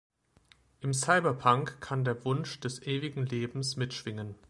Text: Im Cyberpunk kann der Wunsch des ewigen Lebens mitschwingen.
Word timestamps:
Im 0.79 0.95
Cyberpunk 0.95 1.79
kann 1.79 2.03
der 2.03 2.25
Wunsch 2.25 2.59
des 2.59 2.81
ewigen 2.81 3.23
Lebens 3.27 3.75
mitschwingen. 3.75 4.33